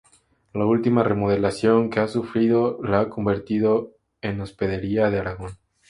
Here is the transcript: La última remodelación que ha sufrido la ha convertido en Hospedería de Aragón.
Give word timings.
La 0.55 0.65
última 0.65 1.03
remodelación 1.03 1.91
que 1.91 1.99
ha 1.99 2.07
sufrido 2.07 2.79
la 2.81 3.01
ha 3.01 3.09
convertido 3.09 3.91
en 4.23 4.41
Hospedería 4.41 5.11
de 5.11 5.19
Aragón. 5.19 5.59